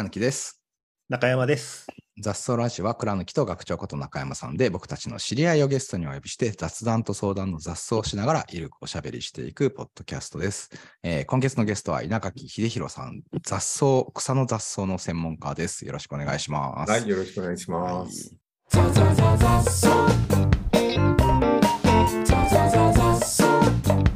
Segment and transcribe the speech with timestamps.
[0.00, 0.62] 倉貫です。
[1.10, 1.86] 中山です。
[2.22, 10.70] 雑草ラジオは倉貫と学長こと中山さんで僕たちの知り合いをゲストにお呼びして雑談と相談の雑草をしながらゆるくおしゃべりしていくポッドキャストです。
[11.02, 15.84] えー今月のゲストは稲垣秀弘さん、雑草、草の雑草の専門家です。
[15.84, 16.90] よろしくお願いします。
[16.90, 18.34] はい、よろしくお願いします。
[24.06, 24.09] い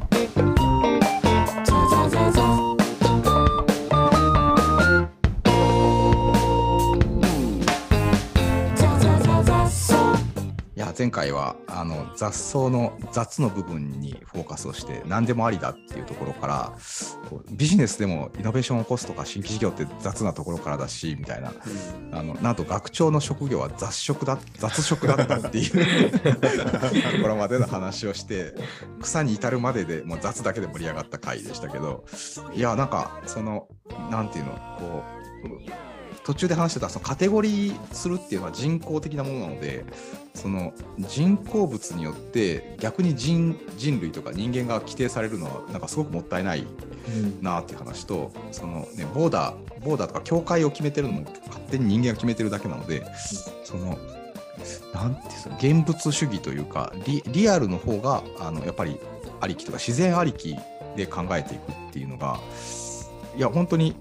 [11.04, 16.72] 前回はあの雑草の雑の部分にフォーカスをして何でもありだっていうところから
[17.50, 21.53] ビジネスでもイノベーションを起こすとか新規事業って雑なところからだしみたいな。
[22.12, 28.54] あのなんと学長の職業は雑食だ 雑食だったっていうところまでの話をして
[29.03, 32.05] 草に至るまででもう雑だけで盛り上がった回でしたけど
[32.55, 33.67] いやなんかその
[34.11, 35.03] なんていうのこ
[35.45, 35.94] う
[36.25, 39.84] 途中で話してたそのカテゴリーするっていうのは人工的なものなので
[40.34, 46.67] その人工物によって逆に人人類とか人間が規定されるのはなんかすごくもったいない
[47.42, 53.05] なっていう話とその、ね、ボーダーボーダーとか境界を決めてるのも勝手に人間が決めてるだけなので
[53.62, 53.98] その
[54.95, 58.98] なんていうんですか現物主義というかリリアルの方があのやっぱり
[59.41, 60.56] ありきとか自然ありき
[60.97, 62.39] で考えていくっていうのが
[63.36, 63.95] いや本当に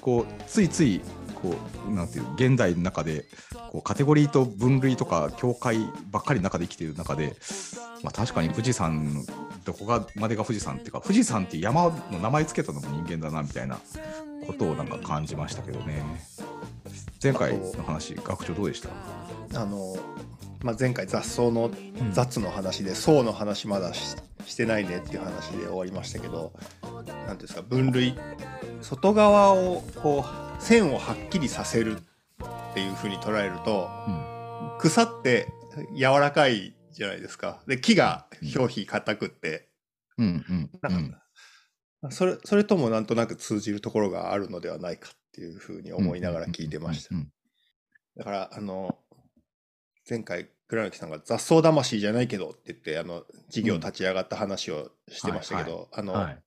[0.00, 1.00] こうついつい
[1.42, 1.54] こ
[1.88, 3.24] うなんていう現代の中で
[3.70, 5.78] こうカテゴリーと分類とか境界
[6.10, 7.34] ばっかりの中で生きている中で、
[8.02, 9.24] まあ、確かに富士山
[9.64, 13.78] どこがまでが富士山っていうか富士山っていう山の名前つけたのも人間だなみたいな
[14.46, 16.02] ことをなんか感じましたけどね。
[17.22, 19.60] 前回の話学長どうでした？
[19.60, 19.96] あの、
[20.62, 21.70] まあ、前回雑草の
[22.10, 28.18] 雑の話で、層の話まだししてないねっていう話で終わりましたけど何ていうんですか分類
[28.80, 34.78] 外側をこう線をはっきりさせるっていうふうに捉えるとうん。
[34.78, 35.48] 草って
[35.94, 37.60] 柔らかいじゃないですか。
[37.66, 39.68] で木が表皮硬くって、
[40.18, 41.18] うんうんうなんんか
[42.10, 47.14] それそれともなんとなく通じるところがあるのではないかっていうふうに思いながら聞いてました。
[47.14, 47.18] う。
[47.18, 47.32] ん
[48.16, 48.98] だからあの
[50.08, 56.38] 前回倉貫さんが雑草魂じゃないけどって言ってあの事業立ち上がった話をしてましたけど、あの、はい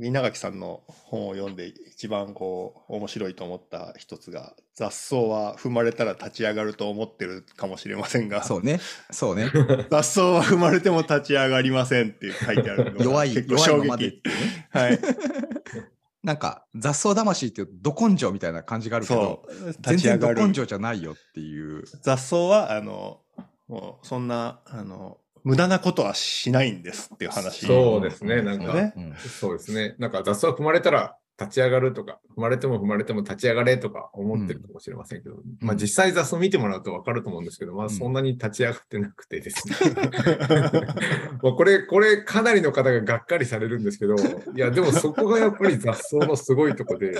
[0.00, 8.80] 稲垣さんの本を読んで一番こう面白いと思った一つが雑草は踏まれたら立ち上がると思ってるかもしれませんがそうね。
[9.10, 9.50] そうね。
[9.90, 14.22] 雑草は踏まれても立ち上がりませんって書いてあるのが 弱い結構衝撃ね
[14.70, 14.98] はい。
[16.22, 19.46] なんか雑草魂っていうど根性みたいな感じがあるけど
[19.80, 21.84] 全然ど根性じゃないよっていう。
[22.02, 23.20] 雑草はあの
[23.68, 28.92] もうそんなあの無駄なことはしないんですっていう話そうですね、なんか、ね。
[28.96, 29.14] うん。
[29.14, 39.74] そうですね、なんか雑草踏まれたら立ち上がるとか、踏まれても踏まれても立ち上がれとか思ってるかもしれませんけど、まあ実際雑草見てもらうと分かると思うんですけど、まあそんなに立ち上がってなくてですね。
[41.42, 44.18] まあこれ、これかなりの方ががっかりされるんですけど、い
[44.58, 47.16] やでもそこがやっぱり雑草のすごいとこで、 い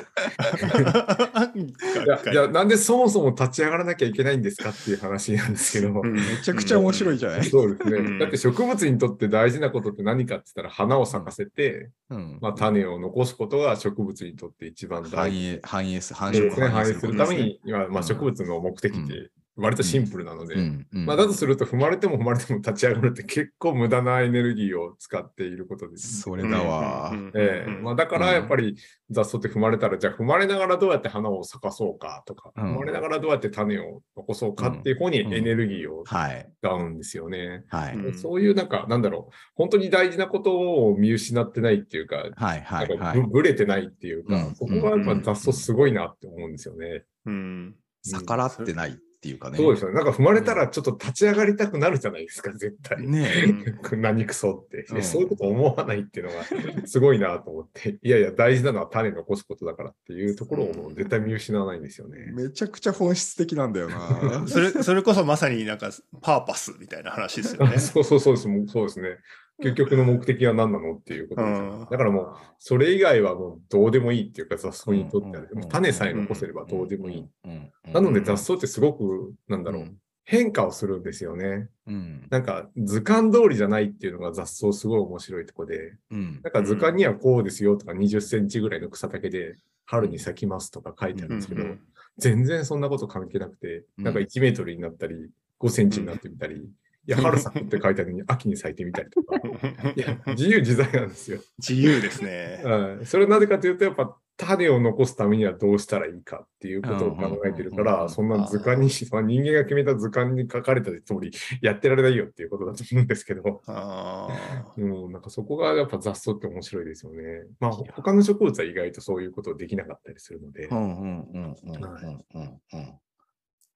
[2.07, 7.99] やいやなんでそもそも立ち上がらなきゃいけないんですかっていう話なんですけど、うんめちゃくちゃ面白いじゃない、そうですね。
[7.99, 8.19] うん。
[8.19, 12.39] だって植物にとって大事なことって何かって言ったら花を咲かせて、うん。
[12.41, 16.51] まあ、種を残すことが植物にとって一番大繁事栄繁栄す繁殖。
[16.71, 21.07] 繁栄するために、今まあ、うん植物の目的って割とシンプルなので、うんうん。
[21.07, 26.21] まあ、だとすると踏まれても踏まれても立ち上がるって結構無駄なエネルギーを使っていることです。
[26.21, 27.71] それだわ、ええ。
[27.71, 28.77] まあ、だからやっぱり
[29.11, 32.75] 雑草って踏まれたら、じゃあ踏まれながらどうやって花を咲かそうかとか、うん。
[32.75, 37.65] 踏まれながらどうやって種を残そうかっていう方にエネルギーをはい使うんですよね。
[37.69, 43.21] はい、うんそういうなんか、なんだろう、本当に大事なことを見失ってないっていうか、はいはいはい。
[43.21, 44.55] ぶぶれてないっていうか、うん。
[44.55, 47.05] そこがやっぱ雑草すごいなって思うんですよね。
[47.25, 47.75] うん。
[48.05, 49.97] 逆らってないっていうかねそうですよね。
[49.97, 53.07] なんか踏まれたらちょっと立ち上がりたくなるじゃないですか、絶対。
[53.07, 53.29] ね
[53.97, 62.33] 何くそって、うんそういうこと思わないっていうのがすごいなと思って、いやいや、大事なのは種残すことだからっていうところをもう絶対見失わないんですよね。
[62.33, 65.91] めちゃくちゃ本質的なんだよな それそれこそまさになんか
[66.21, 67.79] パーパスみたいな話ですよね。
[67.79, 69.19] そうそうそうです、もうそうですね。
[69.63, 71.89] 結局の目的は何なのっていうことですよ。
[71.91, 77.27] だからもう、それ以外はもうどうでもいいっていうか、雑草にとっては、種さえ残せればどうでもいい。
[77.45, 77.73] うん。
[77.93, 79.97] なので雑草ってすごく、なんだろう、うん。
[80.25, 81.69] 変化をするんですよね。
[81.87, 82.27] うん。
[82.31, 86.41] なんか図鑑通りじゃないっていうのが雑草すごい面白いとこで、うん。
[86.43, 89.55] なんか図鑑にはこうですよとか20センチぐらいの草丈で
[89.85, 91.81] 春に咲きますとか書いてあるんですけど、うん
[92.19, 94.05] 全然そんなこと関係なくて、うん。
[94.05, 95.31] なんか1メートルになったり、
[95.61, 96.67] 5センチになってみたり、
[97.07, 99.37] いや、春咲くって書いてあるのに秋に咲いてみたりとか、
[99.95, 101.41] いや、自由自在なんですよ。
[101.59, 102.61] 自由ですね。
[102.65, 111.31] はいそれはなぜかというと、やっぱ種を残すためにはどうしたらいいかっていうことを考えてるから、うんうんうんうんそんな図鑑に、まあ、人間が決めた図鑑に書かれた通り
[111.63, 114.29] やってられないよっていうことだと思うんですけど、あ
[114.77, 117.45] うん、なんかそこがやっぱ雑草って面白いですよね。
[117.61, 120.67] まあ他の植物は意外とそういうことできなかったりするので。
[120.67, 122.95] うんうんうんうんうんうんうん。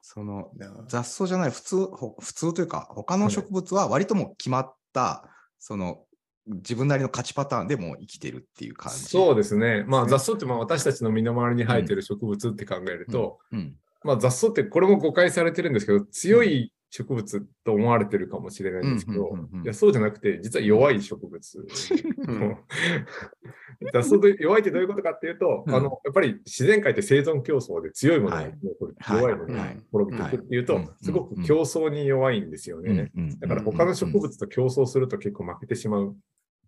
[0.03, 0.51] その
[0.89, 5.25] 雑草じゃない普通ほ普通というか他の植物は割ともう決まった
[5.59, 6.05] その
[6.47, 9.05] 自分なりの勝ちパターンでもう生きてるっていう感じ。
[9.05, 9.85] そうですね。
[9.87, 13.77] まあ雑草ってまあ私たちの身の回りに生えてる植物って考えると、うん。
[14.03, 19.31] まあ雑草ってこれも誤解されてるんですけど、強い植物と思われてるかもしれないんですけど
[19.63, 21.67] いやそうじゃなくて、実は弱い植物。
[23.81, 25.75] うん雑草で弱いってどういうことかっていうと、うん。
[25.75, 28.43] あのやっぱり自然界って生存競争で強いものが
[29.09, 29.81] 弱いものがはい。
[29.91, 30.89] 滅びていくっていうと、はい。
[31.03, 33.11] すごく競争に弱いんですよね。
[33.17, 33.41] うん。
[33.41, 36.15] だから他の植物と競争すると結構負けてしまう。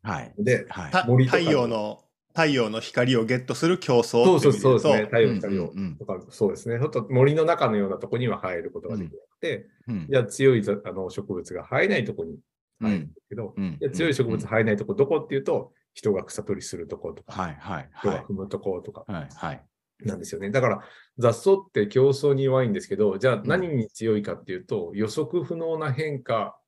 [0.03, 0.35] はい。
[0.39, 0.91] ので、はい。
[0.91, 1.39] た森とか。
[1.39, 2.03] 太陽の
[2.35, 5.05] 太陽の光をゲットする競争そうそうそうですね。
[5.05, 5.69] 太陽の光を。
[5.69, 5.79] うん。
[5.79, 6.79] うんうんとか、そうですね。
[6.79, 10.07] ちょっと森の中のようなところには生えることができなくて、うん。
[10.11, 12.39] じゃあ強いざあの植物が生えないところに
[12.81, 13.77] 生えるんですけど、うん。
[13.79, 17.89] じゃあ強い植物生えないところどこっていうと、人が草取りするところとか、はいはいはい。
[17.99, 19.65] 人が踏むところとかはいはい。
[20.05, 20.51] なんですよね。
[20.51, 20.81] だから
[21.19, 26.59] 雑草って競争に弱いんですけど、じゃあ何に強いかっていうと、予測不能な変化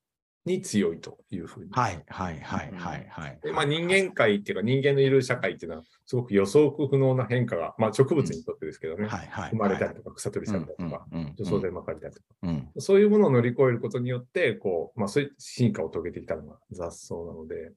[0.45, 1.71] に強いというふうに。
[1.71, 3.39] はいはいはいはいはい。
[3.43, 9.49] でまあ、人間界っていうか人間のいる社会っていうのはすごく予測不能な変化が、まあ、植物にとってですけどね、はいはい。
[9.49, 17.73] 生まれたりとか草取りされたりとか、うんうんうん除草剤まかれたりとか、うんそういうものを乗り越えることによって、こう、まあ、そういう進化を遂げてきたのが雑草なので、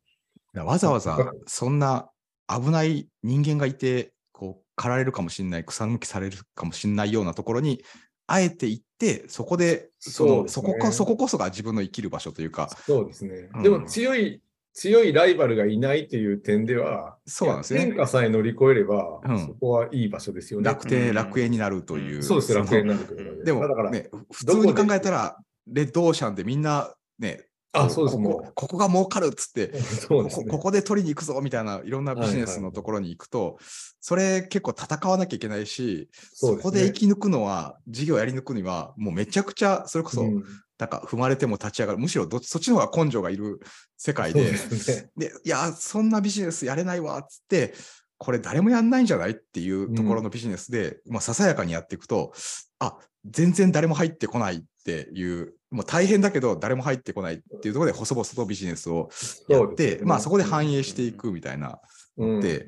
[0.64, 2.10] わざわざそんな
[2.48, 7.84] 危ない人間がいて、こう、狩られるかもしれない、草抜きされるかもしれないようなところに、
[8.26, 13.48] あえて行って、そこで、そうそこか、そここそが自分の生きる場所というか、そうですね。
[13.54, 20.66] うんでも強い、強いライバルがいないという点では、そうなんですね変化さえ乗り越えれば、うんそこはいい場所ですよね。
[20.66, 22.22] 楽天、楽園になるという。
[22.22, 23.44] そうです、の楽園になるというで。
[23.46, 27.47] でもだから、ね、普通に考えたら、レッドオーシャンでみんなね、
[27.84, 29.80] あ、そうです、こもこここが儲かるっつって、う。
[29.82, 30.44] そうですね。
[30.44, 33.58] ここここで取りに行くぞみたいないろんなビジネスのところに行くと、
[34.00, 40.44] それ結構戦わなきゃいけないし、そねそこで生き抜くのは、事業やり抜くには、もうめちゃくちゃ、それこそ、うん
[40.78, 43.60] なんか踏まれても立ち上がる、むしろどっちそっちの方が根性がいる
[43.96, 45.10] 世界で、ですね。
[45.16, 47.74] でいや、そんなビジネスやれないわっつって、
[48.16, 52.32] これ誰もやんないんじゃないっていうところのビジネスで、まあ、ささやかにやっていくと、
[52.78, 59.10] あ全然誰も入ってこないっていう、もう大変だけど誰も入ってこないっていうところで細々とビジネスを
[59.48, 61.78] やって、ねまあそこで反映していくみたいな
[62.18, 62.40] うん。
[62.40, 62.66] で、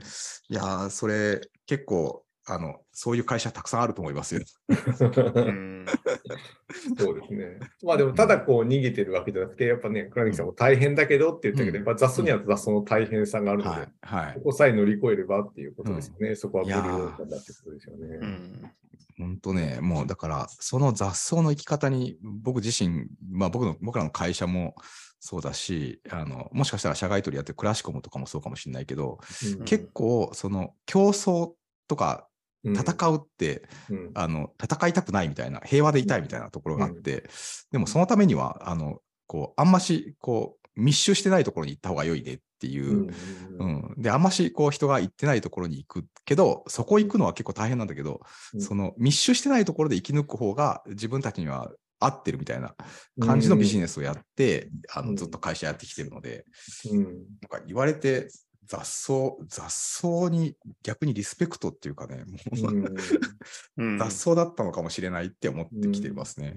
[0.49, 4.43] いやー、それ結構、あの、そういう会社たくさんあると思いますよ。
[4.69, 5.87] うん
[6.99, 7.59] そうですね。
[7.83, 13.89] まあでも、ただこう逃げてるわけじゃなくて、やっぱね、倉木さんも大変だけどって言ったけど、うんやっぱ雑草には雑草の大変さがあるので、はい。
[14.03, 14.41] はいこ。
[14.41, 16.35] こさえ乗り越えればっていうことですよね。
[16.35, 18.19] そこはブルーオーシャンだってことですよね。
[18.21, 18.71] うん
[19.19, 24.75] 本当ね、もうだから、その雑草の生き方に、僕自身、まあ僕の、僕らの会社も
[25.21, 29.19] そうだし、あの、もしかしたら社外取りやってるクラシコムとかもそうかもしれないけど、
[29.59, 31.53] うん結構、その競争
[31.87, 32.30] とかうん
[32.65, 34.11] 戦うって、うん。
[34.15, 37.29] あの、戦いたくないみたいな、平和でいたいみたいなところがあって、
[37.71, 43.13] でもそのためには、あの、こう、あんまし、こう、密集してないところに行った方が良いねっていう、
[43.59, 48.21] うんうん、で、あんましこう人が行ってないところに行くけど、そこ行くのは結構大変なんだけど、
[48.55, 48.61] うん。
[48.61, 52.75] その密集してないところで生き抜く方が自分たちには合ってるみたいな
[53.21, 55.07] 感じのビジネスをやって、あうん。
[55.09, 56.45] のずっと会社やってきてるので、
[56.91, 57.03] うん。
[57.03, 57.15] なん
[57.49, 58.29] か言われて
[58.71, 66.55] 雑草、雑草に逆にリスペクトっていうかね、もう 雑草だったのかもしれないって思ってきてますね。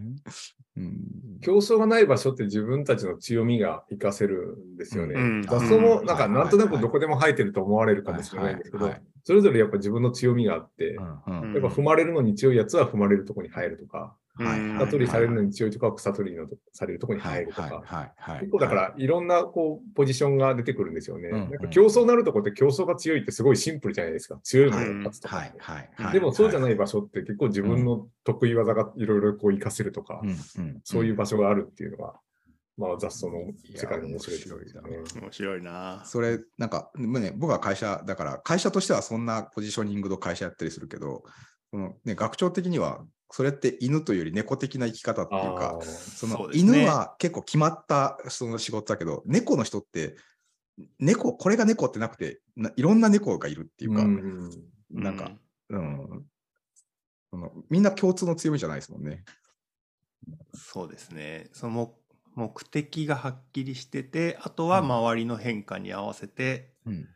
[0.77, 1.39] うん。
[1.41, 5.15] 競争がない場所って自分たちの強みが活かせるんですよね。
[5.15, 5.41] うん。
[5.41, 8.57] 雑草もなんかうんなんとなくどこでも生えてると思われるかもしれないん。
[8.59, 8.93] ですけど
[9.23, 17.61] それぞれやっぱ自分の強みがあって、やっぱ踏まれるのに強いやつは踏まれるところに生えるとか、草取りされるのに強いとかは草取りのされるところにはい生えるとか。
[17.61, 21.29] はいはいはい結構だからいろんなこうポジションが出てくるんですよね。
[21.29, 24.39] うんなんか競争になるとこって競争が強いってすごいシンプルじゃないですか。
[24.43, 25.35] 強いものが勝つとか。
[25.37, 26.63] はいはいはいでもそうじゃい。
[26.63, 32.13] ない場所って結構自分の得意技がいろいろこう活かせるとか、うんうんそういう場所があるっていうのが、
[32.77, 34.97] まあ雑草の世界の面白いね。
[35.21, 36.01] 面白いな。
[36.05, 41.23] それ、なんか、ね、僕は会社、だから、会社としてはそんなポジショニングの会社やったりするけど、
[41.73, 50.15] そのね、学長的には、それって犬というより猫的な生き方っていうかその犬は結構決まったその仕事だけど、猫の人って、
[50.99, 54.51] 猫、これが猫ってなくて、ないろんな猫がいるっていうか、うん
[54.91, 55.31] なんか、
[55.69, 56.25] うん、
[57.31, 59.23] そのみんな共通の強みじゃないですもんね。
[60.53, 61.49] そうですね。
[61.53, 61.95] その
[62.35, 67.07] 目目的がはっきりしてて、あとは周りの変化に合わせてうん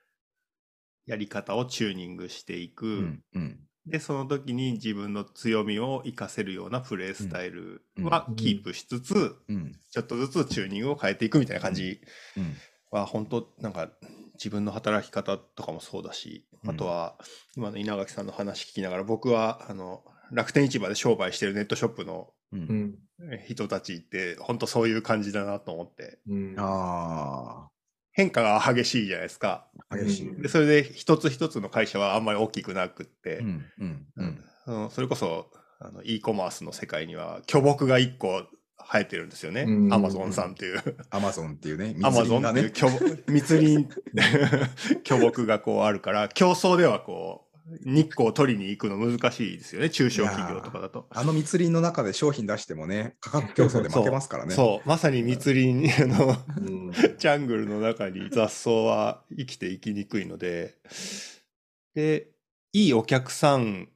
[1.06, 2.88] やり方をチューニングしていく。
[2.88, 8.36] うんうんで、その時に自分の強みを活かせるようなプレースタイルはうん。
[8.36, 9.72] キープしつつ、うん。
[9.90, 12.02] ちょっとずつチューニングを変えていくみたいな感じ
[12.36, 12.58] うん。
[12.92, 13.90] は、本当なんか
[14.34, 17.18] 自分の働き方とかもそうだし、うんあとは
[17.56, 22.64] 今の稲垣さんの話聞きながら、僕はあの楽天市場で商売してるネットショップのううん。
[22.74, 22.96] ん。
[23.48, 26.56] 人たちって本当そういう感じだなと思って、うん。
[26.58, 27.70] あ
[28.18, 29.68] 変化が激しいじゃないですか。
[29.90, 30.30] あ、激しい。
[30.30, 34.08] うんで、それで一つ一つの会社はあんまり大きくなくって、うんうん
[34.66, 38.44] うんそれこそあの e コマースの世界には巨木が1個
[38.80, 39.62] 生えてるんですよね。
[39.62, 40.82] うんアマゾンさんっていう。
[41.12, 42.72] アマゾンっていうね、アマゾンっていうね。
[42.74, 43.88] 巨木 密林
[45.06, 47.47] 巨木がこうあるから、競争ではこう、
[47.86, 49.90] 日光を取りに行くの難しいですよね。
[49.90, 51.08] 中小企業とかだと。
[51.10, 54.54] あの密林の中で商品出してもね、価格競争で負けますからね。
[54.56, 60.76] そう、まさに密林の、うん ジャングルの中に雑草は生きていきにくいので、
[61.94, 62.30] で、
[62.74, 63.90] いいお客さん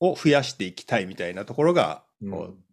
[0.00, 2.64] を増やしていきたいみたいなところが、こう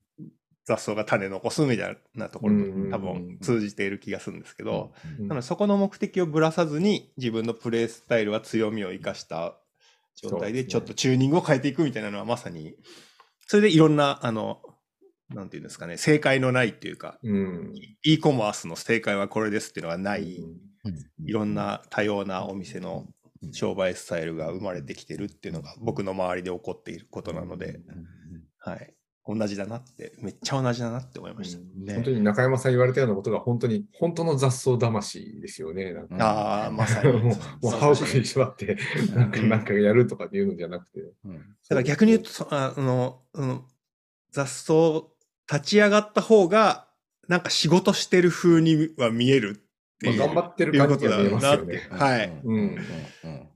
[0.66, 9.56] 雑草が種残すみたいなところうんと多分通じている気がするんですけど、うんなのでそこの目的をぶらさずに自分のプレースタイルは強みを生かした
[10.16, 12.76] 状態でちょっとチューニングを変えていくみたいなのはまさに、
[13.48, 14.62] それでいろんな、あの、
[15.30, 17.74] なんていうんですかね、正解のないっていうか、うん。
[18.04, 20.72] e コマースの正解はこれですっていうのがない、うん
[21.24, 23.06] いろんな多様なお店の
[23.52, 27.80] 商売スタイルが生まれてきてるっていうのが僕の周りで起こっていることなので、
[28.58, 28.94] はい。
[29.26, 31.60] 同じだなって、めっちゃ同じだなって思いました。
[31.60, 35.94] ね本当に中山さん言われたようなことが本当に、本当の雑草魂ですよね。
[35.94, 37.14] なんかああ、まさに。
[37.14, 38.78] もう、歯を食いしばって、
[39.14, 41.02] なんか、うんなんかやるとかっていうのじゃなくて。
[41.26, 43.64] うんだから逆に言うと、そああの、あの
[44.32, 44.74] 雑草
[45.52, 46.88] 立ち上がった方が、
[47.28, 49.62] なんか仕事してる風には見える
[49.96, 50.20] っていう。
[50.20, 51.88] まあ頑張ってる感じが見えますよね。
[51.92, 52.42] はい。
[52.44, 52.62] うんう
[53.28, 53.48] ん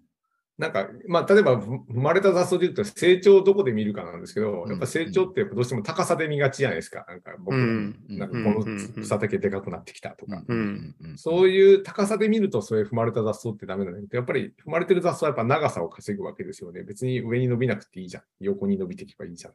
[0.57, 4.69] なんか、まあ、例えば、ふ生まれた雑草で言うと、成長をどこで見るかなんですけど、うん。
[4.69, 7.05] やっぱ成長ってやっぱどうしても高さで見がちじゃないですか。
[7.09, 8.43] なんか、僕なんか、うん。
[8.55, 8.77] こうん。
[8.77, 10.43] の草丈でかくなってきたとか。
[10.47, 10.95] うん。
[11.17, 16.83] そういう高さで見ると、そういう踏まれた雑草ってダメなんだけど、やっぱり踏まれてる雑草はやっぱ長さを稼ぐわけですよね。
[16.83, 18.23] 別に上に伸びなくていいじゃん。
[18.39, 19.53] 横に伸びていけばいいじゃん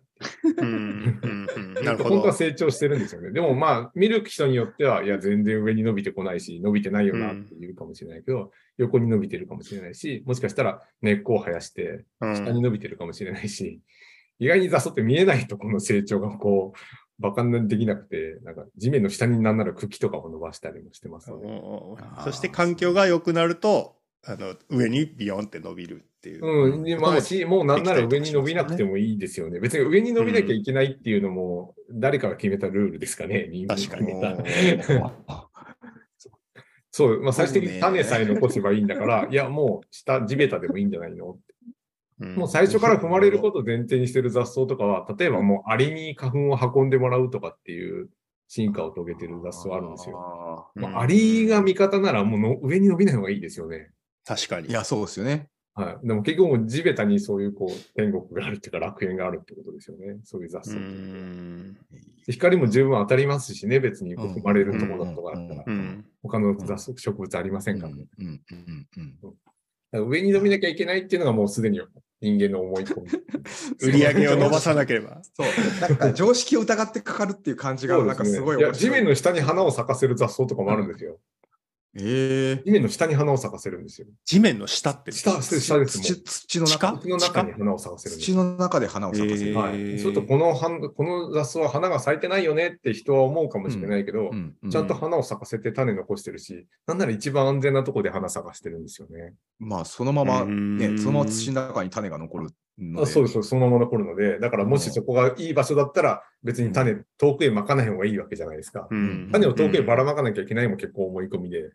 [0.60, 2.32] 本当はど。
[2.32, 3.30] 成長してるんですよね。
[3.30, 13.80] でもまあ、見る人によっては、いや、全然上に伸びてこないし、伸びてないよなって言うかもしれないけど、横に伸びてるかもしれないし、もしかしたら根っこを生やして、うん下に伸びてるかもしれないし、
[14.38, 21.46] 意外に雑草って見えないとこの成長がこう、バカにできなくて、なんか地面の下になんなら茎とかを伸ばしたりもしてますので。
[21.46, 26.46] うんそして環境が良くなると、あの上にビヨンって伸びるっていう。
[26.46, 28.90] うん、でまあし、もうなんなら上に伸びなくても。
[28.90, 29.60] もいいですよね。
[29.60, 35.14] 別に上に伸びなきゃいけないっていうのも、誰かが決めたルールですかね、人間が決めた。
[36.90, 41.38] そう、まあ、最終的に種さえ残せばいいんだから、いや、もう下、地べたでもいいんじゃないの
[42.20, 48.10] うんもう最初から踏まれることを前提にしてる雑草とかは、例えばもうアリに花粉を運んでもらうとかっていう
[48.46, 50.16] 進化を遂げてる雑草あるんですよ。
[50.16, 50.70] よ。
[50.76, 53.90] うんまあ、アリが味方ならもうの上に伸びない方がいいですよね。
[54.26, 54.68] 確かに。
[54.68, 55.48] いや、そうですよね。
[55.74, 56.06] はい。
[56.06, 60.18] でも結局もう地べたにそういうこう天国があるっていうか楽園があるってことですよね。
[60.24, 60.88] そういう雑草うって。
[60.88, 61.76] ん。
[62.26, 65.70] 光も十分当たりますしね、別に踏まれるところとかだったらう。
[65.70, 66.04] ん。
[66.30, 67.92] 他の雑草植物ありませうんんから。
[67.92, 69.18] うんうんうん
[69.92, 71.80] だから上に伸びなきゃいけないっていうのがもうすでに
[72.20, 73.08] 人間の思い込み。
[73.82, 75.20] 売り上げを伸ばさなければ。
[75.34, 81.18] そう、なんか常識を疑ってかかるっていう感じが、なんかすごいいや、面白地面の下に花を咲かせる雑草とかもあるんですよ。
[81.96, 84.06] ええ地面の下に花を咲かせるんですよ。
[84.24, 85.10] 地面の下って。
[85.10, 86.06] 下、下ですもん。
[86.06, 86.98] 土土の中？
[86.98, 88.36] 土の中に花を咲かせるんですよ。
[88.36, 89.50] 土の中で花を咲かせる。
[89.50, 89.98] えーはい。
[89.98, 99.34] そうすると、この花、この雑草は花が咲いてないよねって人は思うかもしれないけど、うんうんちゃんと花を咲かせて種残してるし、なんなら一番安全なとこで花咲かしてるんですよね。
[99.58, 102.50] まあ、そのまま、ね、うんそのまま土の中に種が残る。
[102.96, 108.88] あそうです、そのまま残るので、だからもしそこがいい場所だったら、別に種、遠くへまかない方がいいわけじゃないですか。
[108.90, 109.28] うん。
[109.30, 111.70] 種を遠くへばらまかなきゃいけないも結構思い込みで、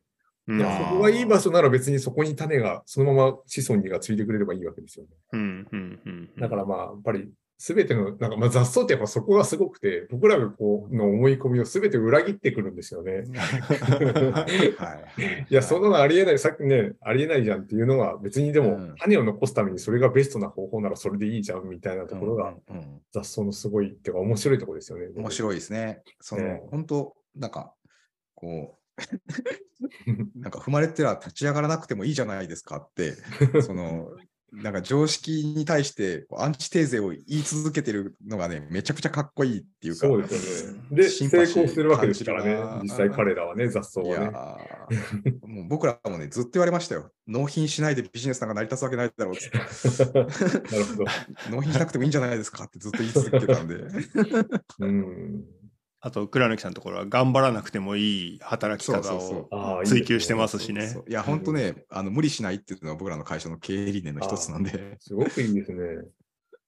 [0.48, 0.60] うん。
[0.60, 5.12] そこがいい場所なら別にそこに種がそのまま子孫にがついてくれればいいわけですよね。
[6.40, 13.24] だからまあ、やっぱり全ての、なんかまあ雑草ってやっぱそこがすごくて、僕らがこうの思い込みを全て裏切ってくるんですよね。
[14.78, 15.48] はい。
[15.50, 22.56] いや、そんなのありえない、さっきね、ありえないじゃんっていうのが別にでもうん種を残すためにそれがベストな方法ならそれでいいじゃんみたいなところが
[23.12, 25.08] 雑草のすごいっていうか面白いところですよね。
[25.16, 26.02] 面白いですね。
[26.20, 27.74] その、ええ本当なんか、
[28.34, 28.96] こう、
[30.40, 33.14] なんか踏まれてら立ち上がらなくてもいいじゃないですかって、
[33.62, 34.10] その、
[34.62, 40.80] なんか常識に対してアンチテーゼを言い続けてるのがね、めちゃくちゃかっこいいっていうか、そうですよね。
[40.92, 42.58] で、成功してるわけですからね。
[42.84, 44.28] 実際彼らはね、雑草はね。
[44.28, 47.12] ーもう僕らもね、ずっと言われましたよ。
[47.28, 49.50] 納品しないでビジネスなんか成り立つわけないだろうって。
[49.58, 51.06] なるほど。
[51.52, 53.76] 納品しなくてもいいんじゃないですかってずっと言い続けてたんで。
[54.80, 55.44] うん。
[56.06, 60.96] あと、倉貫さんのところは頑張らなくてもいい働き方を追求してますしね。
[61.10, 65.82] いや、本当ね、あの無理しないっていうのは僕らの会社の経営理念の一つなんで、すごくいいですね。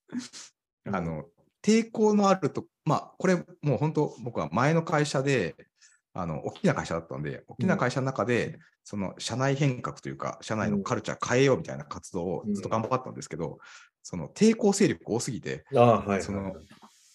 [0.92, 1.26] あの
[1.62, 5.56] 抵抗のあると、まあ、これもう本当、僕は前の会社で、
[6.16, 13.60] あの大きな会社だったんで、大きな会社の中で、その社内変革というか、社内のカルチャー変えようみたいな活動をずっと頑張ったんですけど、
[14.02, 16.24] その抵抗勢力多すぎて、ああ、はい。
[16.24, 16.56] その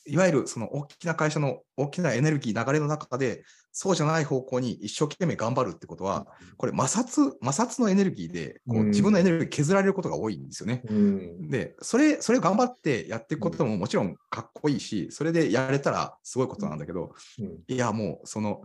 [0.07, 6.27] いわゆるその大きな会社の大きなエネルギー流れの中で、そうじゃない方向に一生懸命頑張るってことは、
[6.59, 8.91] これ摩擦、摩擦のエネルギーでこううん。
[8.91, 10.83] 自分のエネルギー削られることが多いんですよね。
[10.89, 11.49] うん。
[11.49, 17.59] で、それ、それを頑張ってやっていくことももちろんかっこいいし、それでやれたらすごいことなんだけど、うん。
[17.67, 18.63] いや、もう、その、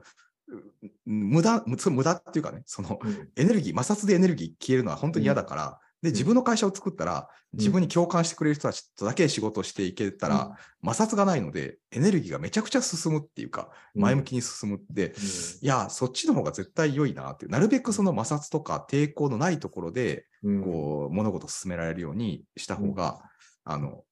[0.50, 0.56] う
[1.06, 3.29] 無駄、無駄っていうかね、その、うん。
[3.36, 15.16] エネルギー、摩擦でエネルギー消えるのは本当に嫌だから、で、自分の会社を作ったら、自分に共感してくれる人たちとだけ仕事をしていけたら、摩擦がないので、エネルギーがめちゃくちゃ進むっていうか、前向きに進むって、
[15.62, 23.20] いや、そっちの方が絶対良いなっていう、なるべくその摩擦とか抵抗のないところで、うん、こう、物事を進められるようにした方が、
[23.63, 24.04] あの、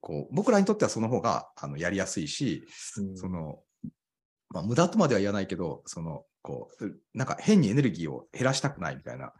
[0.00, 2.64] こう、僕らにとってはその方が、あの、やりやすいし、
[2.96, 3.16] うん。
[3.16, 3.58] その、
[4.48, 9.32] まあ、無駄とまでは言わないけど、その、こう、なんか変にエネルギーを減らしたくないみたいな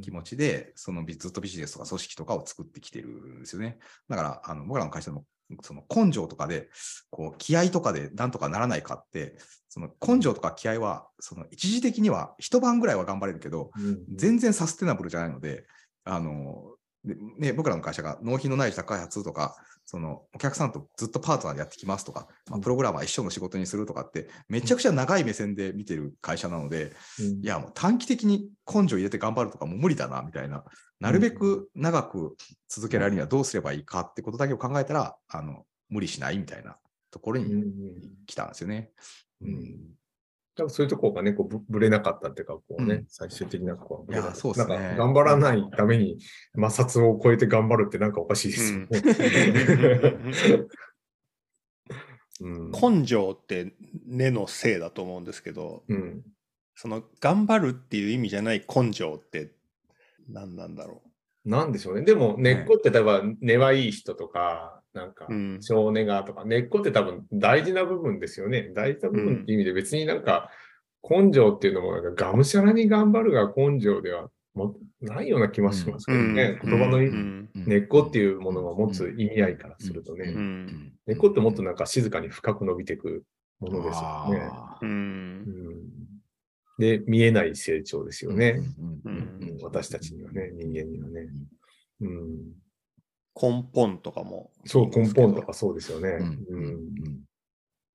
[0.00, 3.78] 気持ちで、そのビずっとビジネスとか組織とかを作ってきてるんですよね。
[4.08, 5.24] だから、あの僕らの会社でも、
[5.62, 6.68] その根性とかで、
[7.10, 9.36] こう、気合とかでなんとかならないかって、
[9.68, 15.64] その根性とか気合は、その一時的には一晩ぐらいは頑張れるけど、うん全然サステナブルじゃないので、
[16.04, 16.74] あの、
[17.04, 27.26] でね、僕らの会社が納品のない自宅開発とか、そのお客さんとずっとパートナーでやってきますとか、まあ、プログラマー一緒の仕事にするとかって、めちゃくちゃ長い目線で見てる会社なので、うん。
[27.42, 30.64] いや、もう短期的に根性入れて頑張るとかもう無理だな、みたいな。
[31.00, 32.36] なるべく長く
[32.68, 36.76] 続けられるにはどうすればいいかってことだけを考えたら、あの、無理しないみたいな
[37.10, 37.68] ところにうんうん
[38.26, 38.90] 来たんですよね。
[39.40, 39.97] うん
[40.58, 43.04] 多分そういうところがね、こうぶぶれなかったっていうか、こうね、うん。
[43.06, 44.76] 最終的なこういやそうっすね。
[44.76, 46.18] なんか頑張らないために
[46.56, 48.80] 摩擦を超えて頑張るってなんかおかしいですよ。
[48.80, 48.88] ね。
[52.40, 52.72] うん。
[52.72, 53.72] 根性って
[54.04, 56.22] 根のせいだと思うんですけど、うん。
[56.74, 59.52] その頑張るっていう意味じゃない根性って
[60.28, 61.02] 何なんだろ
[61.48, 62.02] なんでしょうね。
[62.02, 65.26] でも根っこって例えば根はいい人とか、なんか。
[65.60, 68.70] 少根がとか、根っこって多分大事な部分ですよね。
[68.74, 70.50] 大事な部分って意味で別になんか
[71.08, 76.58] 根性っていうのもなんかがむしゃらに頑張るが根性ではもないような気もしますけどね。
[76.62, 76.98] うん言葉の
[77.54, 80.32] 根っこっていうものが持つ意味合いからするとね。
[80.34, 83.24] うん根っこってもっとなんか静かに深く伸びていく
[83.60, 84.50] ものですよね。
[86.78, 88.60] で、見えない成長ですよね。
[89.62, 91.28] 私たちにはね、人間にはね。
[92.00, 92.36] うん、
[93.40, 94.52] 根本とかも。
[94.64, 96.18] そう、根本とかそうですよね。
[96.50, 96.88] うん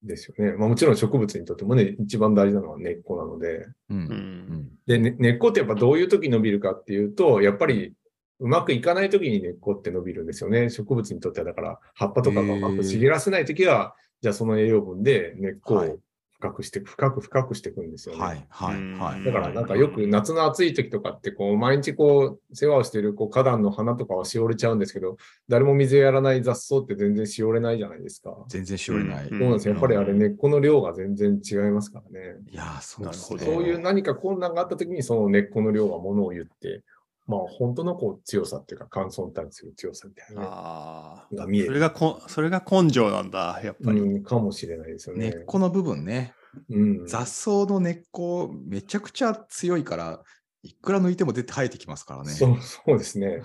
[0.04, 0.52] ですよね。
[0.58, 3.67] まあ、もちろん植物にとってもね、一番大事なのは根っこなので。
[3.89, 4.69] うんうんうん。
[4.86, 7.93] で、ね根っこってやっぱどういう時に伸びるかっていうと、やっぱり
[8.39, 10.69] うまくいかない時に根っこって伸びるんですよね。
[10.69, 15.98] 植物にとってはだから葉っぱとかがうまく茂らせない時は、じゃあその栄養分で根っこはいを
[16.43, 18.21] 深くして、深く深くしていくんですよね。
[18.21, 19.23] はいはいはい。
[19.23, 25.15] だからなんかよく夏の暑い時とかってこう毎日こう世話をしているこう花壇の花とかはしおれちゃうんですけど、
[25.47, 28.36] 誰も水やらない雑草って全然しおれないじゃないですか。
[28.49, 29.27] 全然しおれない。
[29.27, 29.73] うんそうなんですよ。
[29.73, 32.36] やっぱりあれ根っこの量が全然違いますからね。
[32.51, 33.39] いやー、そうですね。
[33.39, 36.84] そういう何か困難があった時にその根っこの量がものを言って、
[37.28, 41.36] まあ本当のこう強さっていうか乾燥に対する強さみたいなねああ。
[41.36, 44.00] が見える、それがこ、それが根性なんだ、やっぱり。
[44.00, 45.30] うん、かもしれないですよね。
[45.30, 46.34] 根っこの部分ね。
[46.70, 50.22] うん、雑草の根っこ、めちゃくちゃ強いから、
[50.64, 52.32] いくら抜いても出て生えてきますからね。
[52.32, 53.42] そう そうですね。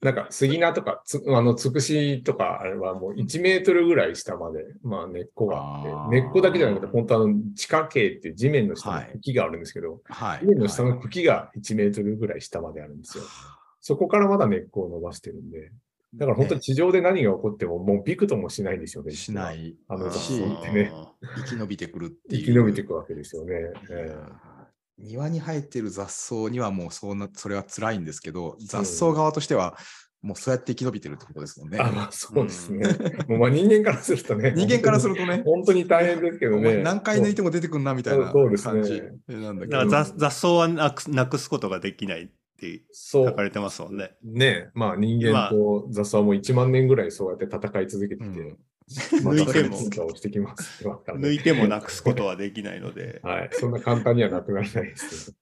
[0.00, 10.38] なんか杉菜とかつあのつくしとかあれはもう1メートルぐらい下まで、まあ、根っこがあって根っこだけじゃなくて本当あの地下茎っていう地面の下の茎があるんですけど、はい。
[10.40, 13.24] 地面の下の茎が1メートルぐらい下まであるんですよ。
[13.80, 15.72] そこからまだ根っこを伸ばしてるんで。
[16.14, 19.12] だから本当に地上で何が起こってももうびくともしないんですよね。
[19.12, 19.52] しな。
[19.52, 19.76] い。
[19.88, 20.92] あの雑し草ってね。
[21.44, 22.44] 生き延びてくるっていう。
[22.44, 23.54] 生き延びていくわけですよね。
[23.90, 24.16] え
[24.98, 29.76] 庭に生えてる雑草にはもうそんな、それは辛いんですけど、雑草側としては、
[30.20, 31.80] もうそうやって生き延びてるってことですもんねえ。
[31.80, 32.88] あ、まあそうですね。
[33.28, 34.52] もうまあ人間からするとね。
[34.56, 36.82] 人間からするとね、本当に大変ですけどね。
[36.82, 39.78] 何回抜いても出てくんなみたいな感じなんだけど。
[39.78, 42.22] だから雑雑草はなくすなくすことができない。
[42.24, 44.10] ってそう書かれてますもんね。
[44.24, 48.67] ねまあ人間と雑草も1万年ぐらいそうやって戦い続けてきて、うんまた
[49.22, 53.50] 抜いても抜いてもなくすことはできないので、 はい。
[53.52, 55.34] そんな簡単にはなくならないです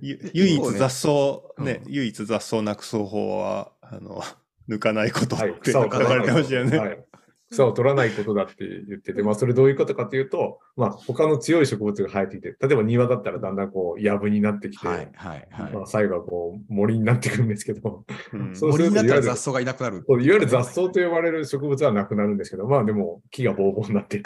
[0.00, 1.08] 唯一雑草、
[1.62, 4.22] ねね、唯一雑草をなくす方法は、あの、
[4.68, 5.36] 抜かないこと。
[5.36, 6.78] って書かれてましたよね。
[6.78, 7.04] はい。
[7.52, 8.54] 草を取らないことだって
[8.88, 15.72] 言ってて、まあそれどういうことかというと、まあ他の強い植物が生えてきて、例えば庭だったらだんだんこう、藪になってきて、はいはいはい。
[15.72, 20.04] まあ最後はこう、森になってくるんですけど、うんそうすると森になったら雑草がいなくなる。
[20.08, 24.22] いわゆる雑草と呼ばれる植物はなくなるんですけど、まあでも木がボーボーになって。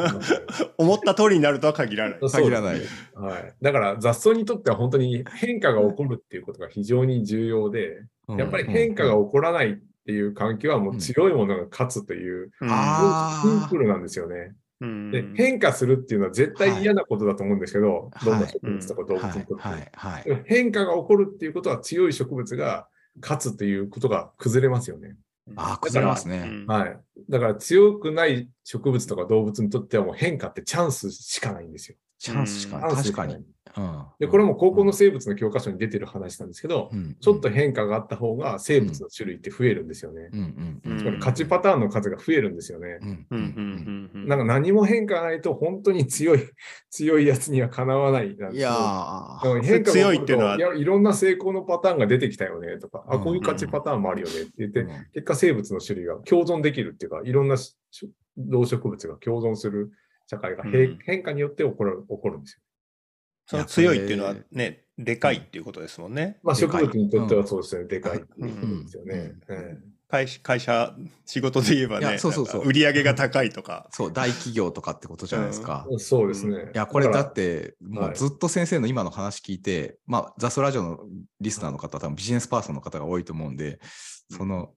[0.78, 2.18] 思った通りになるとは限らない。
[2.20, 2.80] 限らない
[3.14, 3.54] はい。
[3.62, 14.54] だから雑草にとっては本当に変化が起こるっていうことが非常に重要で、やっぱり変化が起こらないっていう環境はもう強いものが勝つという、うんあシンプルなんですよね。
[14.80, 19.58] うんで、変化するっていうのは絶対嫌なことだと思うんですけど、はいどんな植物とか動物はいにとっても。
[19.60, 22.88] はいはい変化が起こるっていうことは強い植物が
[23.20, 25.16] 勝つということが崩れますよね。
[25.56, 26.48] ああ、崩れますね。
[26.50, 26.98] うんはい。
[27.28, 31.96] だから強くない植物とか動物にとってはもう変化ってチャンスしかないんですよ。
[32.20, 32.82] チャンスしかうん。
[32.82, 32.96] ない。
[32.96, 33.34] 確かに。
[33.34, 34.04] うん。
[34.18, 37.16] で、これも高校の生物の教科書に出てる話なんですけど、うん。
[37.18, 40.28] ちょっと変化があった方が生物の種類って増えるんですよね。
[40.30, 40.98] うんうんうんうん。
[40.98, 42.98] つまり勝ちパターンの数が増えるんですよね。
[43.00, 44.28] うんうんうんうん。
[44.28, 46.40] なんか何も変化がないと本当に強い、
[46.90, 50.56] 強いやつにはかなわないいやでーも変化強いっていうのは。
[50.56, 57.74] いやいろんんな成功のパターンが出てきたよねとか、あ、うんこういう勝ちパターンもあるよねって言って、うん結果生物の種類が共存できるっていうか、いろんなし
[58.36, 59.90] 動植物が共存する
[60.30, 60.98] 社会が変,、うん。
[61.04, 62.60] 変化によって起こる起こるんですよ。
[63.46, 66.38] その強いっていうのはね、でかいっていうことですもんね。
[66.44, 69.32] まあ植物にとってはそうですね、でかいっていうことですよね。
[69.48, 69.56] うん。
[69.56, 72.46] え会社、会社仕事で言えばいね、やそうそう。
[72.46, 73.88] そう売り上げが高いとか。
[73.92, 75.86] そう、大企業とかってことじゃないですか。
[75.92, 76.70] えそうですね。
[76.74, 78.12] いや、これだって、もはい。
[78.12, 80.98] うずっと先生の今の話聞いて、まあ、ザスラジオの
[81.40, 83.78] リスナーの方、多分ビジネスパーソンの方が多いと思うんで、
[84.30, 84.74] その、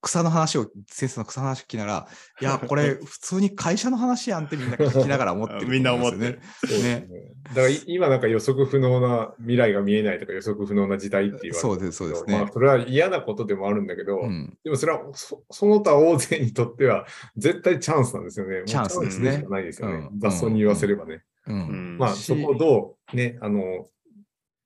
[0.00, 2.08] 草の話を、先生の草の話を聞きながら、
[2.40, 6.38] いや、これ、普通に会社の話やんってみんな聞きながら思ってるとみんな思思ってね。
[6.82, 7.08] ね。
[7.48, 14.56] だからい今なんか予測不能な未来が見えないとか予測不能な時代って言われてそうですそうですねまあそれは嫌なことでもあるんだけど、うん。
[14.64, 18.62] でもそれはそその他大勢にとっては絶対チャンスなんですよね。
[18.66, 20.08] チャンスですねないですよね。
[20.12, 21.22] うん雑草に言わせればね。
[21.46, 21.52] う。
[21.52, 23.86] うんんまあそこをどうね、あの、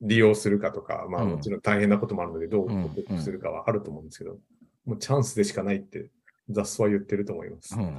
[0.00, 4.38] 利用するかとか、まあうんもちろん大変なこともあるのでどううん克服するかはあると思うんですけど、
[4.84, 6.10] もうチャンスでしかないって
[6.48, 7.76] 雑草は言ってると思います。
[7.76, 7.98] うん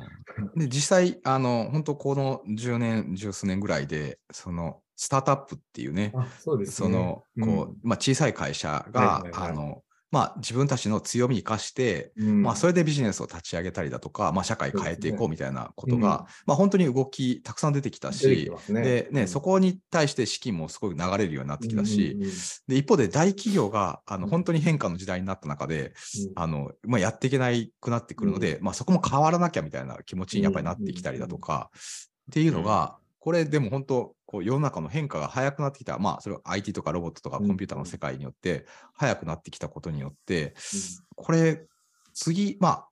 [0.55, 6.65] で実際、あの、本当この10年、十数年ぐらいで、その、スタートアップっていうね、あそね。
[6.65, 16.03] その、こう、まあ、小さい会社が、はいはいはいあの、まあ、自分たちの強みを生かして、うん、まあ、それでビジネスを立ち上げたりだとか、まあ、社会変えていこうみたいなことが、うん。
[16.45, 18.81] まあ、本当に動きたくさん出てきたし、ね。
[18.81, 19.27] でね、うん。
[19.29, 22.17] そこに対して資金もすごい流れるようになってきたし、
[22.67, 24.29] で一方で大企業があのうん。
[24.29, 25.93] 本当に変化の時代になった中で、うん。
[26.35, 40.55] あのまあ、やっていけないくなってくるので、まあ、そこも変わらなきゃみたいな気持ちにやっぱりなってきたりだとか、っていうのが、これでも本当こう世の中の変化が早くなってきた、まあ、それは IT とかロボットとかコンピューターの世界によって早くなってきたことによって、
[41.17, 41.65] これ
[42.13, 42.87] 次、まあ、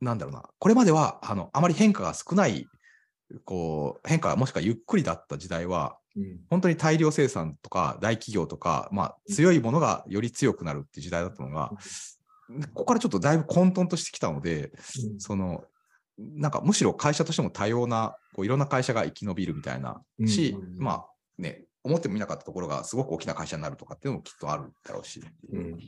[0.00, 2.66] なんだろうな、これまではあのあまり変化が少ない、
[3.44, 6.40] こう変化がもしくはゆっくりだった時代は、うん。
[6.50, 11.70] 本当に大量生産とか大企業とか、まあ、強いものがより強くなるっていう時代だったのが、
[12.74, 14.72] ここからちょっとだいぶ混沌としてきたので、
[15.04, 15.20] うん。
[15.20, 15.62] その
[16.18, 20.82] なんかむしろ会社としても多様な、こういろんな会社が生き延びるみたいなし、うんうんうん。
[20.82, 21.06] まあ
[21.38, 25.22] ね、思ってもみなかったところがすごく大きな会社になるとかっていうのもきっとあるだろうし。
[25.52, 25.78] うんうん。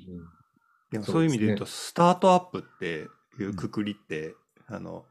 [0.90, 3.08] でもそういう意味で言うと、でスタートアップって
[3.42, 4.34] いうくくりって、
[4.66, 5.04] あの、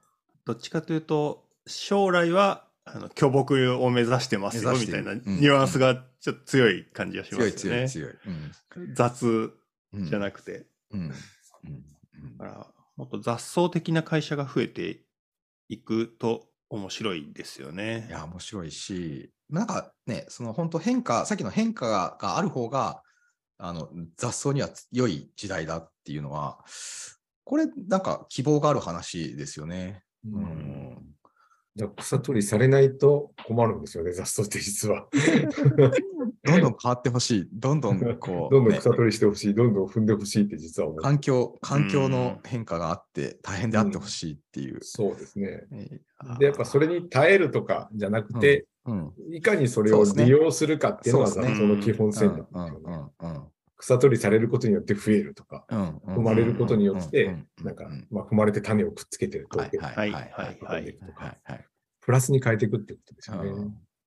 [0.46, 5.40] どっちかというと、将来は、あの巨木を目指してますよみたいなニうん。
[5.40, 7.90] ュアンスがちょっと強い感じがしま強いすよね。
[7.90, 8.94] 強い強い。
[8.94, 9.28] 雑
[9.94, 10.68] うんじゃなくて。
[10.92, 11.02] うん。
[11.02, 12.38] うん。
[12.38, 15.02] だから、もっと雑草的な会社が増えて
[15.70, 18.12] いくと面白いですよねい。
[18.12, 23.02] や、面白いし、なんかね、その本当変化、さっきの変化ががある方が、
[23.58, 26.60] あの雑草には良い時代だっていうのは、
[27.44, 30.04] これなんか希望がある話ですよね。
[30.26, 31.16] ううんん
[31.76, 35.08] じゃあ草取りされないと困るんですよね、雑草って実は。
[36.46, 37.50] どんどん変わってほしい。
[37.52, 41.02] どんどん こう、どんどんね草取りしてほしい、どんどん踏んでほしいって実は思う。
[41.02, 44.78] 環境、環境の変化があって大変であってほしいっていう。
[44.82, 45.68] そうですね。
[45.72, 52.80] えーで、やっぱそれに耐えるとかじゃなくて、うん、いかにそれを利用するかっていうのが雑その基本戦略ですうんよね。
[53.20, 53.44] うんうん
[53.78, 60.84] 草取りされることによって増えるとか、うん踏まれることによってうんうん、なんかうん、まあ、踏まれて種をくっつけてるはい統計はいはいはいはいはい
[61.16, 61.66] はいはい
[62.00, 63.52] プラスに変えていくってことですよね。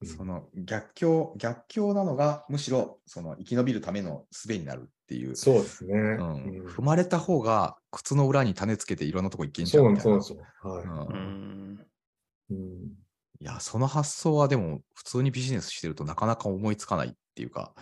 [0.01, 5.35] うんその逆境、逆境なのがむしろその生き延びるための術になるっていう。
[5.35, 5.95] そうですね。
[5.95, 10.03] うんうん踏まれた方が靴の裏に種つけていろんなとこ行けんじゃんみたいな。
[10.03, 10.39] そうなんですよ。
[10.63, 11.81] はうんうん
[12.51, 12.55] い。
[12.55, 13.09] うん
[13.41, 17.73] いや、その発想はでも普通にビジネスしてるとなかなか思いつかないっていうか、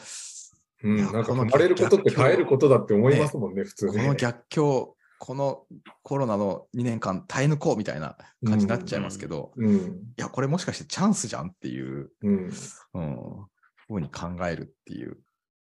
[0.82, 3.92] うん、なんか踏まれることって耐えることだって思いますもんね、普通ね。
[3.92, 5.64] この逆境、この
[6.02, 9.76] コロナの2年間耐え抜こうみたいな感じになっちゃいますけど、うん。
[9.76, 9.80] い
[10.16, 12.50] や、これもしかしてチャンスじゃんっていう、うん。
[12.94, 13.46] うん、
[13.86, 15.18] ふうに考えるっていう、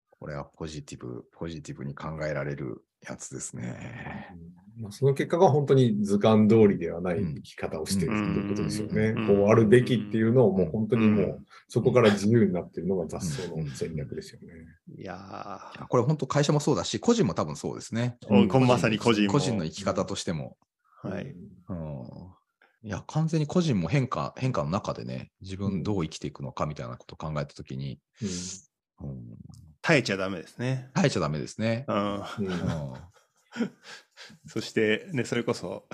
[0.09, 4.29] これはポジティブ、ポジティブに考えられるやつですね。
[4.75, 9.13] まあ、その結果が本当に図鑑通りではない生き方をしてるっていうことですよね。
[9.15, 14.47] うんこうあるべきっていうのをもう本当にもううそこから自由になってるのが雑草の戦略ですよね。
[14.97, 18.17] いやこれ本当会社もそうだし、個人も多分そうですね。
[18.67, 19.33] まさに個人も。
[19.33, 20.57] 個人の生き方としても。
[21.03, 21.35] はい。
[21.69, 22.33] うん
[22.85, 27.97] いや、完全に個人も変化、変化の中でね、自分どう生きていくのかみたいなことを考えたときに、
[29.01, 29.37] うんうん、
[29.83, 30.89] 耐えちゃダメですね。
[30.93, 31.83] 耐えちゃダメですね。
[31.87, 32.23] うん。
[34.47, 35.87] そして、ね、それこそ、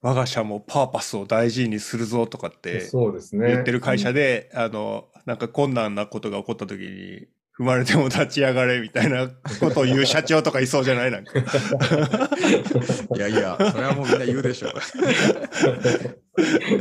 [0.00, 3.48] 我が社もパーパスを大事にするぞとかってそうですね。
[3.48, 7.26] 言ってる会社で、あの、なんか困難なことが起こった時に、
[7.58, 9.34] 踏まれても立ち上がれみたいなこ
[9.74, 11.32] とを言う社長とかいそうじゃないなんか。
[13.16, 14.72] いやいや、それはもうみんな言うでしょう。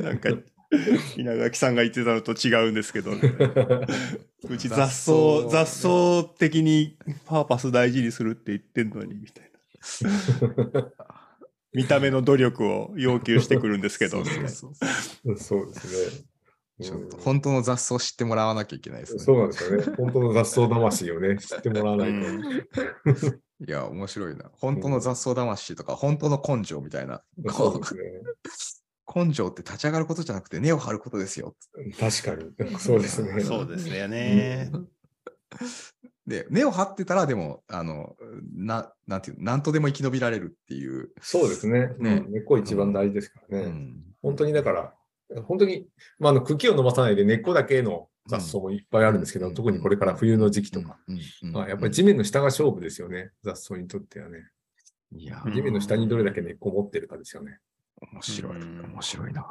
[0.04, 0.30] なんか、
[1.18, 3.12] 稲垣さんが言ってたのと違うんですけど、
[4.50, 9.52] うち雑雑草、草雑草的にパーパス大事にするって言ってんのに、みたい
[10.74, 10.92] な。
[11.74, 14.68] 見た目の努力を要求してくるんですけど、そうそ
[15.32, 16.26] うそうですね。
[16.80, 19.20] ちょっとうん本当の雑草を知ってもらわなきゃいけないですね。
[19.20, 19.84] そうなんですよね。
[19.98, 22.16] 本当の雑草魂をね、知ってもらわないと。
[22.16, 24.52] うん いや、面白いな。
[24.54, 27.24] 本当の雑草魂とか、本当の根性みたいな。
[27.48, 28.02] こそうですね。
[29.16, 31.56] う根性って立ち上がることじゃなくて根を張ることですよ。
[32.00, 32.52] 確かに。
[32.80, 33.42] そうですね。
[33.42, 34.72] そうですよね。
[36.28, 38.18] で、根を張ってたら、でも、あの、
[38.54, 41.12] ななんていうの、なんとでも生き延びられるっていう。
[41.22, 41.88] そうですね。
[42.00, 43.66] ねうん根っこ一番大事ですからね。
[43.66, 44.94] うん本当にだから、
[45.44, 45.88] 本当に、
[46.20, 50.98] まあ、あの茎を伸ばさないで根っこだけの雑草もいっぱいあるんですけど、うん特にこれから冬の時期とか、
[51.44, 53.32] まあ、やっぱり地面の下が勝負ですよね。
[53.44, 54.50] 雑草にとってはね。
[55.16, 57.60] いや、うん地面の下にどれだけ根っこ持ってるかですよね。
[58.02, 58.56] 面白い。
[58.56, 58.82] うん。
[58.94, 59.46] 面白いな。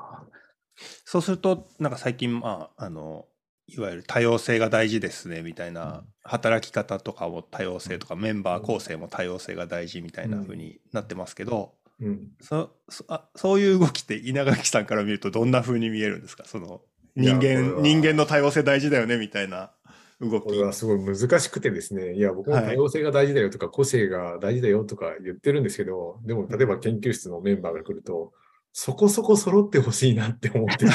[1.05, 3.27] そうすると、なんか最近、まあ、あの、
[3.67, 12.29] いわゆる多様性が大事ですねみたいな、働き方とかも多様性とか、メンバー構成も多様性が大事みたいな風になってますけど、うん。
[12.41, 16.45] そそあそういう動きって稲垣さんから見るとどんな風に見えるんですか？
[16.45, 16.83] その
[17.17, 19.73] 人間人間の多様性大事だよねみたいな
[20.21, 20.45] 動き。
[20.45, 28.33] これはすごい難しくてですね、いや、僕も多様性が大事だよとか、個性が大事だよとか言ってるんですけど、でも、例えば研究室のメンバーが来ると、
[28.73, 30.91] そこそこ揃ってほしいなって思って る。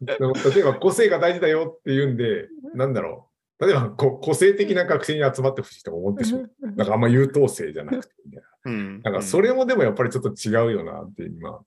[0.00, 3.28] 例えば、個性が大事だよって言うんで、なんだろ
[3.60, 3.66] う。
[3.66, 6.50] 例えば、こ個性的な学生に集まってほしいとか思ってしまう。
[6.74, 8.48] なんかあんま優等生じゃなくてみたいな。
[8.64, 11.60] うんなんかそれもでもやっぱりちょっと違うよなって今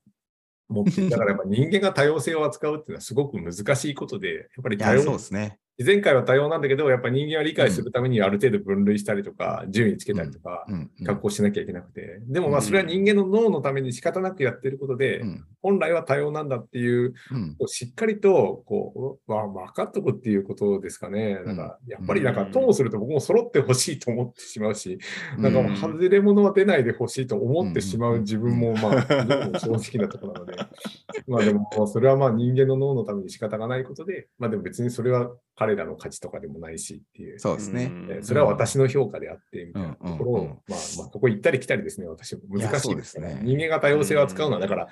[0.70, 5.60] 思って、だからやっぱ人間が多様性を扱うっていうのはすごく難しいことで、やっぱり、多様そうですね。
[5.80, 10.68] 前回は多様なんだけど、やっぱ人間は理解するためにある程度分類したりとか、順位つけたりとか、
[11.04, 15.46] 格好しなきゃいけなくて、でもまあそれは人間の脳のために仕方なくやってることで、うん。
[15.64, 17.56] 本来は多様なんだっていう、うん。
[17.56, 21.40] こうしっかりとこう、わ分かっとくっていうことですかね。
[21.44, 25.00] なんかやっぱりなんかともすると僕も揃ってほしいと思ってしまうし、
[25.40, 30.56] なんかもう外れ物は出ないでほしいと思ってしまう自分もまあ正直なところなので、
[31.28, 35.32] まあでもそれはまあ人間の脳のために仕方がないことで、まあでも別にそれは
[35.66, 37.40] 彼らの価値とかでもないしっていう。
[37.40, 37.92] そうですね。
[38.10, 40.42] えーそれは私の評価であって、みたいなところを、うん。
[40.42, 42.42] うんうんまあ、まあ、そこ行ったり来たりですね、私も。
[42.50, 43.40] 難しいですね。
[43.44, 44.88] 人間が多様性を扱うのは、だから、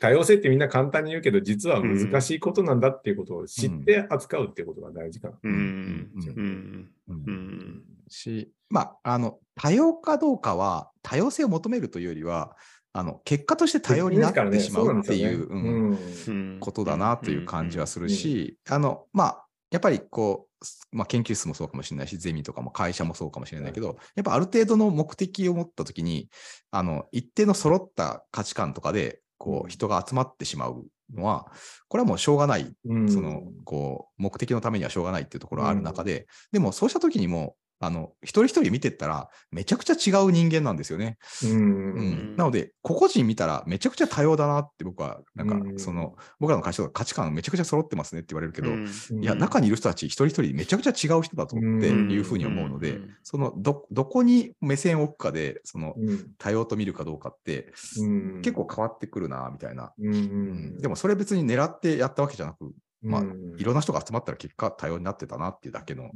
[0.00, 5.38] 多様性ってみんな簡単に言うけど、実は難しいことなんだっていうことを知って扱うっていうことが大事かな。
[5.42, 5.52] うん。
[5.52, 6.10] うん。
[6.24, 6.90] うん。
[7.08, 7.24] うん。
[7.26, 7.82] うん。
[8.08, 12.56] し、まあ、あの、多様かどうかは、多様性を求めるというよりは、
[12.92, 20.48] あの、結果として多様になってしまうっていう、ううんんうんことだなという感じはするし、あの、まあ、やっぱりこ
[20.92, 26.28] う、まあ、研究室もそうかもしれないし、ゼミとかも会社もそうかもしれないけど、やっぱある程度の目的を持ったときに、
[26.70, 29.66] あの、一定の揃った価値観とかで、こうん。
[29.66, 31.50] う、人が集まってしまうのは、
[31.88, 32.72] これはもうしょうがない。
[32.84, 33.08] うん。
[33.08, 41.16] その、こう、目的のためにはしょうがないっていうところがある中で、でもそうした時にも、あの、一人一人見てったら、めちゃくちゃ違う人間なんですよね。
[41.42, 41.50] うん。
[41.50, 42.34] ううん。
[42.34, 45.78] ん、なので、個々人見たらめちゃくちゃ多様だなって僕は、なんかう、ん。
[45.78, 48.84] その、僕らの会社とか価値観めちゃくちゃ揃ってますねって言われるけど、うん。
[49.22, 52.10] いや、中にいる人たち一人一人めちゃくちゃ違う人だと思ってうん。
[52.12, 56.26] いうふうに思うのでうん、その、ど、どこに目線を置くかで、その、うん。
[56.38, 58.42] 多様と見るかどうかって、うん。
[58.42, 59.92] 結構変わってくるな、みたいな。
[59.98, 63.54] うんうんでもそれ別に狙ってやったわけじゃなく、まあうん。
[63.58, 66.10] いろんな人が集まったら結果多様になってたなっていうだけの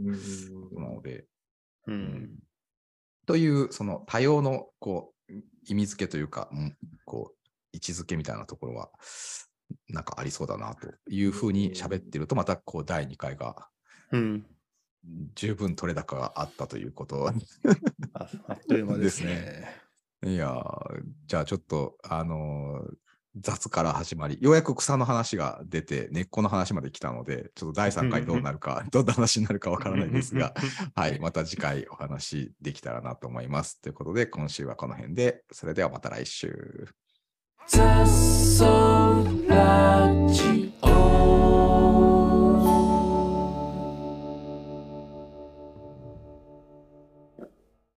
[0.77, 1.25] なので、
[1.87, 1.99] ううん。
[1.99, 2.31] ん
[3.27, 5.33] というその多様のこう
[5.67, 7.37] 意味付けというか、うんこう
[7.73, 8.91] 位置づけみたいなところは
[9.89, 13.69] なんかありそうだなというふうに喋ってるとまたこう第2回が
[14.13, 14.47] うん。
[15.35, 17.35] 十分取れ高があったということあ
[18.49, 19.69] あっという間ですでね。
[20.25, 22.95] いやーじゃあちょっとあのー
[23.41, 30.55] 雑から始まり、ようやく草の話が出て、根っこの話まで来たので、ちょっと第3回どうなるか、どんな話になるかわからないですが、
[30.95, 33.81] はい、また次回お話できたらなと思います。
[33.81, 36.89] ということで、今週はこの辺で、それではまた来週。
[37.67, 38.65] 雑草